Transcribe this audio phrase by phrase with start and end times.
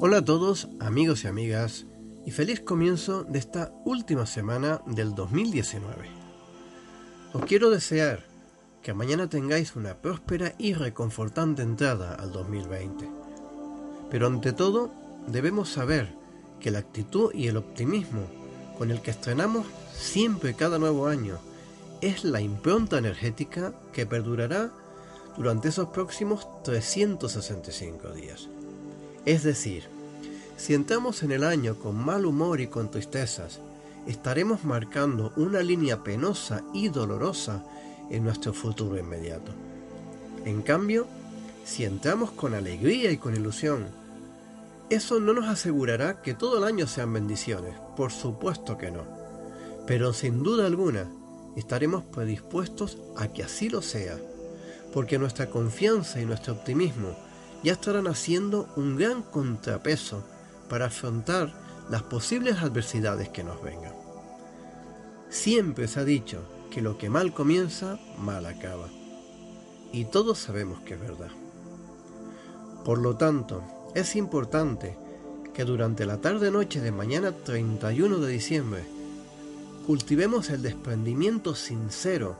[0.00, 1.86] Hola a todos, amigos y amigas,
[2.26, 6.08] y feliz comienzo de esta última semana del 2019.
[7.32, 8.24] Os quiero desear
[8.82, 13.08] que mañana tengáis una próspera y reconfortante entrada al 2020.
[14.10, 14.90] Pero ante todo,
[15.28, 16.12] debemos saber
[16.60, 18.26] que la actitud y el optimismo
[18.76, 19.64] con el que estrenamos
[19.94, 21.38] siempre cada nuevo año
[22.00, 24.72] es la impronta energética que perdurará
[25.36, 28.48] durante esos próximos 365 días.
[29.26, 29.84] Es decir,
[30.56, 33.60] si entramos en el año con mal humor y con tristezas,
[34.06, 37.64] estaremos marcando una línea penosa y dolorosa
[38.10, 39.52] en nuestro futuro inmediato.
[40.44, 41.06] En cambio,
[41.64, 43.86] si entramos con alegría y con ilusión,
[44.90, 49.04] eso no nos asegurará que todo el año sean bendiciones, por supuesto que no.
[49.86, 51.10] Pero sin duda alguna,
[51.56, 54.18] estaremos predispuestos a que así lo sea,
[54.92, 57.16] porque nuestra confianza y nuestro optimismo
[57.64, 60.22] ya estarán haciendo un gran contrapeso
[60.68, 61.50] para afrontar
[61.90, 63.94] las posibles adversidades que nos vengan.
[65.30, 68.88] Siempre se ha dicho que lo que mal comienza, mal acaba.
[69.92, 71.30] Y todos sabemos que es verdad.
[72.84, 73.62] Por lo tanto,
[73.94, 74.98] es importante
[75.54, 78.84] que durante la tarde-noche de mañana 31 de diciembre
[79.86, 82.36] cultivemos el desprendimiento sincero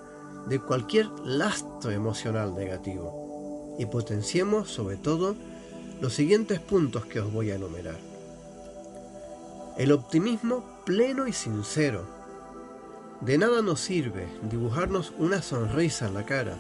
[0.48, 3.24] de cualquier lastre emocional negativo
[3.79, 5.35] y potenciemos sobre todo
[6.01, 7.98] los siguientes puntos que os voy a enumerar.
[9.77, 12.05] El optimismo pleno y sincero.
[13.20, 16.57] De nada nos sirve dibujarnos una sonrisa en la cara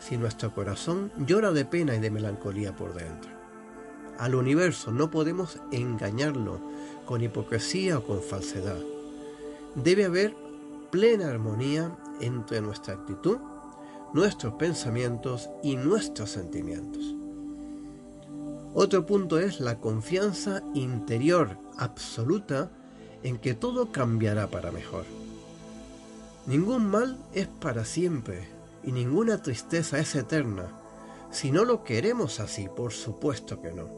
[0.00, 3.30] si nuestro corazón llora de pena y de melancolía por dentro.
[4.18, 6.60] Al universo no podemos engañarlo
[7.04, 8.78] con hipocresía o con falsedad.
[9.74, 10.34] Debe haber
[10.90, 13.38] plena armonía entre nuestra actitud
[14.14, 17.14] nuestros pensamientos y nuestros sentimientos.
[18.72, 22.70] Otro punto es la confianza interior absoluta
[23.24, 25.04] en que todo cambiará para mejor.
[26.46, 28.46] Ningún mal es para siempre
[28.84, 30.68] y ninguna tristeza es eterna.
[31.32, 33.88] Si no lo queremos así, por supuesto que no.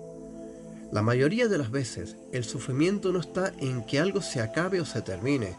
[0.93, 4.87] La mayoría de las veces el sufrimiento no está en que algo se acabe o
[4.87, 5.56] se termine.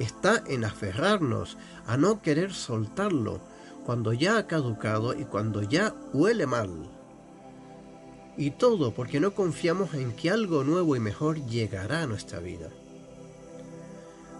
[0.00, 1.56] Está en aferrarnos
[1.86, 3.40] a no querer soltarlo
[3.88, 6.68] cuando ya ha caducado y cuando ya huele mal.
[8.36, 12.68] Y todo porque no confiamos en que algo nuevo y mejor llegará a nuestra vida.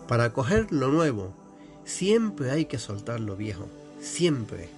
[0.06, 1.32] Para acoger lo nuevo,
[1.86, 3.64] siempre hay que soltar lo viejo,
[4.02, 4.68] siempre.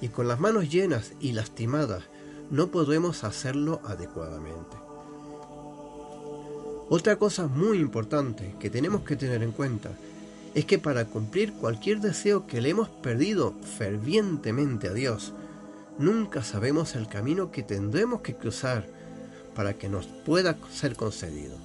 [0.00, 2.04] Y con las manos llenas y lastimadas,
[2.50, 4.78] no podremos hacerlo adecuadamente.
[6.88, 9.90] Otra cosa muy importante que tenemos que tener en cuenta
[10.54, 15.32] es que para cumplir cualquier deseo que le hemos perdido fervientemente a Dios,
[15.98, 18.86] nunca sabemos el camino que tendremos que cruzar
[19.54, 21.56] para que nos pueda ser concedido.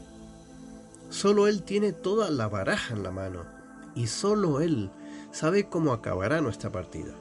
[1.09, 3.43] Solo Él tiene toda la baraja en la mano
[3.95, 4.89] y solo Él
[5.31, 7.13] sabe cómo acabará nuestra partida.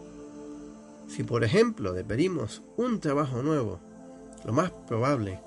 [1.09, 3.81] Si por ejemplo le pedimos un trabajo nuevo,
[4.45, 5.41] lo más probable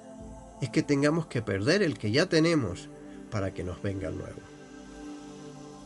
[0.61, 2.87] es que tengamos que perder el que ya tenemos
[3.31, 4.54] para que nos venga el nuevo.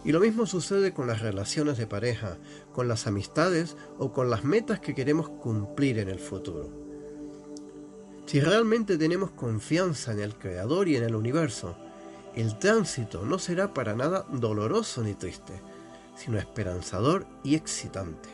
[0.03, 2.37] Y lo mismo sucede con las relaciones de pareja,
[2.73, 6.69] con las amistades o con las metas que queremos cumplir en el futuro.
[8.25, 11.75] Si realmente tenemos confianza en el Creador y en el universo,
[12.35, 15.53] el tránsito no será para nada doloroso ni triste,
[16.15, 18.29] sino esperanzador y excitante.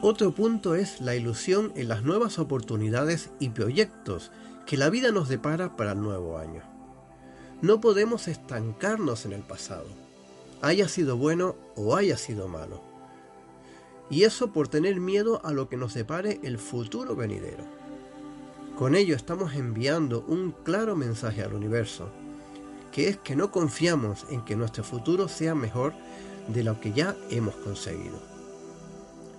[0.00, 4.32] Otro punto es la ilusión en las nuevas oportunidades y proyectos
[4.66, 6.71] que la vida nos depara para el nuevo año.
[7.62, 9.86] No podemos estancarnos en el pasado,
[10.62, 12.82] haya sido bueno o haya sido malo.
[14.10, 17.62] Y eso por tener miedo a lo que nos depare el futuro venidero.
[18.76, 22.08] Con ello estamos enviando un claro mensaje al universo,
[22.90, 25.94] que es que no confiamos en que nuestro futuro sea mejor
[26.48, 28.20] de lo que ya hemos conseguido.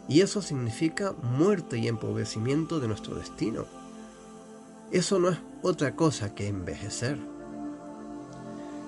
[0.07, 3.65] Y eso significa muerte y empobrecimiento de nuestro destino.
[4.91, 7.33] Eso no es otra cosa que envejecer.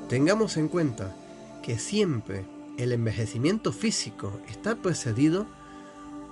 [0.10, 1.16] Tengamos en cuenta
[1.64, 2.46] que siempre
[2.78, 5.48] el envejecimiento físico está precedido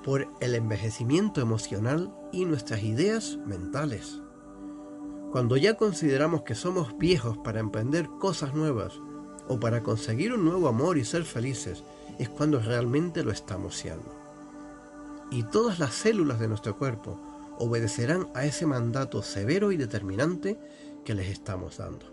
[0.04, 4.20] por el envejecimiento emocional y nuestras ideas mentales.
[5.32, 8.94] Cuando ya consideramos que somos viejos para emprender cosas nuevas
[9.48, 11.84] o para conseguir un nuevo amor y ser felices,
[12.20, 14.14] es cuando realmente lo estamos siendo.
[15.32, 17.20] Y todas las células de nuestro cuerpo
[17.58, 20.60] obedecerán a ese mandato severo y determinante
[21.04, 22.13] que les estamos dando.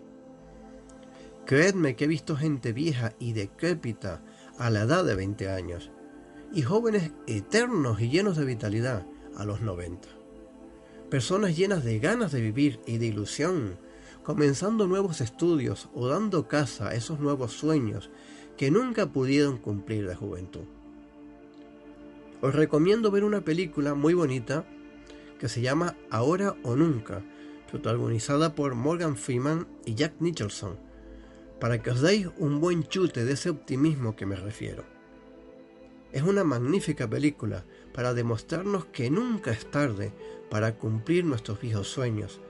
[1.51, 4.21] Creedme que he visto gente vieja y decrépita
[4.57, 5.91] a la edad de 20 años
[6.53, 9.05] y jóvenes eternos y llenos de vitalidad
[9.35, 10.07] a los 90.
[11.09, 13.77] Personas llenas de ganas de vivir y de ilusión,
[14.23, 18.09] comenzando nuevos estudios o dando casa a esos nuevos sueños
[18.55, 20.63] que nunca pudieron cumplir de juventud.
[22.39, 24.63] Os recomiendo ver una película muy bonita
[25.37, 27.21] que se llama Ahora o Nunca,
[27.69, 30.90] protagonizada por Morgan Freeman y Jack Nicholson,
[31.61, 34.83] para que os deis un buen chute de ese optimismo que me refiero.
[36.11, 40.11] Es una magnífica película para demostrarnos que nunca es tarde
[40.49, 42.41] para cumplir nuestros viejos sueños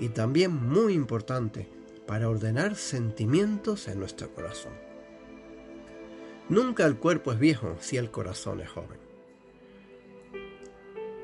[0.00, 1.68] y también muy importante
[2.04, 4.72] para ordenar sentimientos en nuestro corazón.
[6.48, 8.98] Nunca el cuerpo es viejo si el corazón es joven.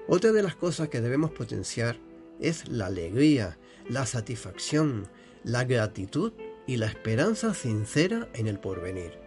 [0.07, 1.99] Otra de las cosas que debemos potenciar
[2.39, 3.59] es la alegría,
[3.89, 5.09] la satisfacción,
[5.43, 6.33] la gratitud
[6.67, 9.19] y la esperanza sincera en el porvenir.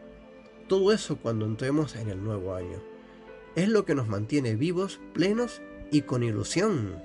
[0.68, 2.81] Todo eso cuando entremos en el nuevo año.
[3.56, 5.62] Es lo que nos mantiene vivos, plenos
[5.92, 7.01] y con ilusión.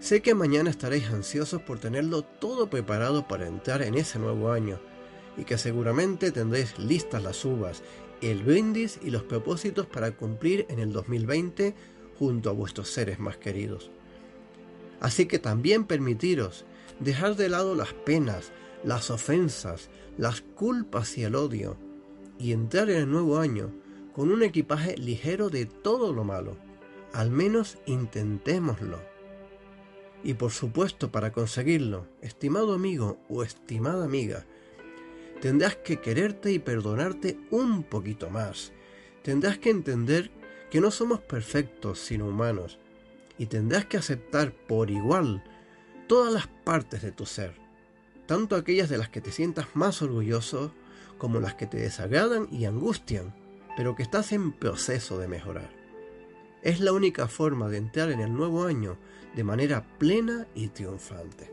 [0.00, 4.78] Sé que mañana estaréis ansiosos por tenerlo todo preparado para entrar en ese nuevo año
[5.36, 7.82] y que seguramente tendréis listas las uvas,
[8.20, 11.74] el brindis y los propósitos para cumplir en el 2020
[12.18, 13.90] junto a vuestros seres más queridos.
[15.00, 16.64] Así que también permitiros
[17.00, 18.52] dejar de lado las penas,
[18.86, 21.76] las ofensas, las culpas y el odio,
[22.38, 23.72] y entrar en el nuevo año
[24.14, 26.56] con un equipaje ligero de todo lo malo.
[27.12, 29.00] Al menos intentémoslo.
[30.22, 34.46] Y por supuesto, para conseguirlo, estimado amigo o estimada amiga,
[35.40, 38.72] tendrás que quererte y perdonarte un poquito más.
[39.22, 40.30] Tendrás que entender
[40.70, 42.78] que no somos perfectos sino humanos
[43.36, 45.42] y tendrás que aceptar por igual
[46.06, 47.65] todas las partes de tu ser,
[48.26, 50.72] tanto aquellas de las que te sientas más orgulloso
[51.18, 53.34] como las que te desagradan y angustian,
[53.76, 55.70] pero que estás en proceso de mejorar.
[56.62, 58.98] Es la única forma de entrar en el nuevo año
[59.34, 61.52] de manera plena y triunfante.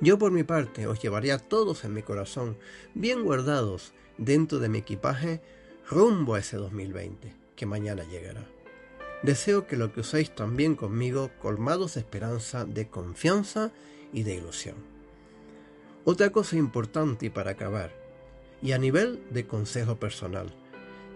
[0.00, 2.58] Yo por mi parte os llevaré a todos en mi corazón,
[2.94, 5.40] bien guardados dentro de mi equipaje,
[5.88, 8.46] rumbo a ese 2020, que mañana llegará.
[9.22, 13.72] Deseo que lo que uséis también conmigo, colmados de esperanza, de confianza
[14.12, 14.93] y de ilusión.
[16.06, 17.90] Otra cosa importante para acabar,
[18.60, 20.54] y a nivel de consejo personal,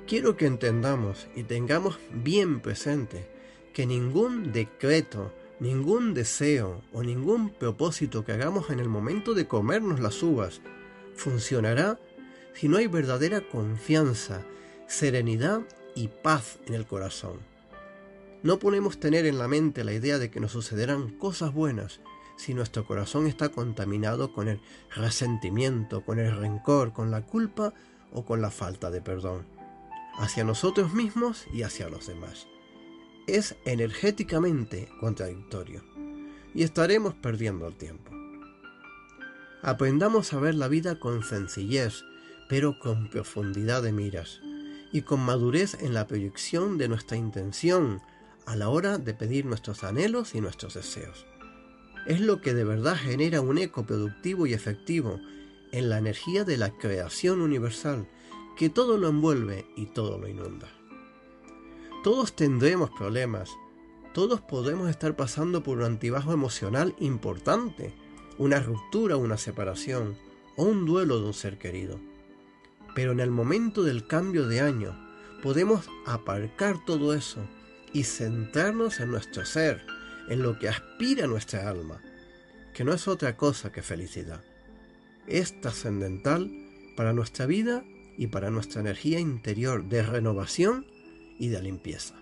[0.06, 3.28] quiero que entendamos y tengamos bien presente
[3.74, 5.30] que ningún decreto,
[5.60, 10.62] ningún deseo o ningún propósito que hagamos en el momento de comernos las uvas
[11.14, 11.98] funcionará
[12.54, 14.42] si no hay verdadera confianza,
[14.86, 15.60] serenidad
[15.94, 17.40] y paz en el corazón.
[18.42, 22.00] No podemos tener en la mente la idea de que nos sucederán cosas buenas
[22.38, 24.60] si nuestro corazón está contaminado con el
[24.94, 27.74] resentimiento, con el rencor, con la culpa
[28.12, 29.44] o con la falta de perdón,
[30.18, 32.46] hacia nosotros mismos y hacia los demás.
[33.26, 35.82] Es energéticamente contradictorio
[36.54, 38.12] y estaremos perdiendo el tiempo.
[39.62, 42.04] Aprendamos a ver la vida con sencillez,
[42.48, 44.40] pero con profundidad de miras
[44.92, 48.00] y con madurez en la proyección de nuestra intención
[48.46, 51.26] a la hora de pedir nuestros anhelos y nuestros deseos.
[52.06, 55.20] Es lo que de verdad genera un eco productivo y efectivo
[55.72, 58.08] en la energía de la creación universal
[58.56, 60.68] que todo lo envuelve y todo lo inunda.
[62.02, 63.50] Todos tendremos problemas,
[64.14, 67.94] todos podemos estar pasando por un antibajo emocional importante,
[68.38, 70.16] una ruptura, una separación
[70.56, 72.00] o un duelo de un ser querido.
[72.94, 74.96] Pero en el momento del cambio de año
[75.42, 77.40] podemos aparcar todo eso
[77.92, 79.86] y centrarnos en nuestro ser,
[80.28, 82.02] en lo que aspira nuestra alma,
[82.74, 84.42] que no es otra cosa que felicidad.
[85.26, 86.50] Es trascendental
[86.96, 87.84] para nuestra vida
[88.16, 90.86] y para nuestra energía interior de renovación
[91.38, 92.14] y de limpieza.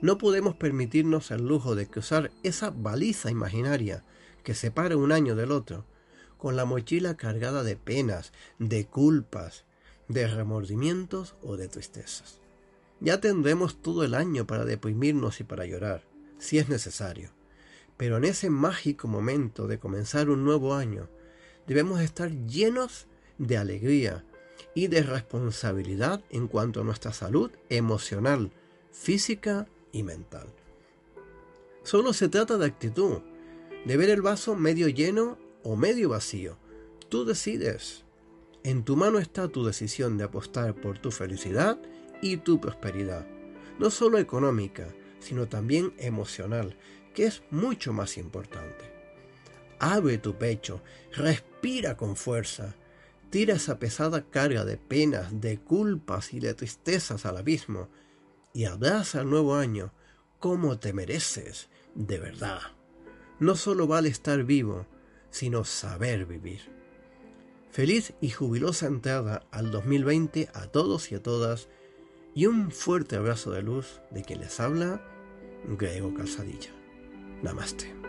[0.00, 4.04] No podemos permitirnos el lujo de cruzar esa baliza imaginaria
[4.44, 5.84] que separa un año del otro,
[6.36, 9.64] con la mochila cargada de penas, de culpas,
[10.08, 12.40] de remordimientos o de tristezas.
[13.00, 16.04] Ya tendremos todo el año para deprimirnos y para llorar,
[16.38, 17.30] si es necesario.
[17.96, 21.08] Pero en ese mágico momento de comenzar un nuevo año,
[21.66, 23.06] debemos estar llenos
[23.38, 24.24] de alegría
[24.74, 28.52] y de responsabilidad en cuanto a nuestra salud emocional,
[28.92, 30.46] física y mental.
[31.82, 33.20] Solo se trata de actitud,
[33.84, 36.58] de ver el vaso medio lleno o medio vacío.
[37.08, 38.04] Tú decides.
[38.64, 41.78] En tu mano está tu decisión de apostar por tu felicidad
[42.20, 43.26] y tu prosperidad,
[43.78, 44.88] no solo económica,
[45.26, 46.76] sino también emocional,
[47.14, 48.84] que es mucho más importante.
[49.80, 52.76] Abre tu pecho, respira con fuerza,
[53.30, 57.88] tira esa pesada carga de penas, de culpas y de tristezas al abismo
[58.52, 59.92] y abraza el nuevo año
[60.38, 62.60] como te mereces de verdad.
[63.40, 64.86] No solo vale estar vivo,
[65.30, 66.60] sino saber vivir.
[67.70, 71.68] Feliz y jubilosa entrada al 2020 a todos y a todas
[72.34, 75.02] y un fuerte abrazo de luz de quien les habla,
[75.68, 76.70] Grego Calzadilla.
[77.42, 78.05] Namaste.